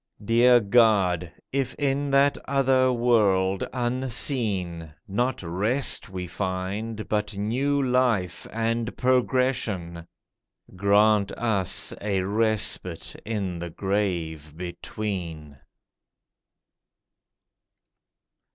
Dear 0.25 0.59
God, 0.59 1.31
if 1.53 1.75
in 1.75 2.09
that 2.09 2.35
other 2.45 2.91
world 2.91 3.63
unseen, 3.71 4.95
Not 5.07 5.43
rest 5.43 6.09
we 6.09 6.25
find, 6.25 7.07
but 7.07 7.37
new 7.37 7.83
life 7.83 8.47
and 8.51 8.97
progression, 8.97 10.07
Grant 10.75 11.31
us 11.33 11.93
a 12.01 12.23
respite 12.23 13.15
in 13.25 13.59
the 13.59 13.69
grave 13.69 14.57
between. 14.57 15.59